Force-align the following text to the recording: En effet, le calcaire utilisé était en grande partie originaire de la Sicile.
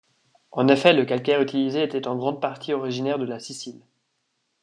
En 0.51 0.67
effet, 0.67 0.93
le 0.93 1.05
calcaire 1.05 1.43
utilisé 1.43 1.83
était 1.83 2.07
en 2.07 2.15
grande 2.15 2.41
partie 2.41 2.73
originaire 2.73 3.19
de 3.19 3.25
la 3.25 3.39
Sicile. 3.39 3.79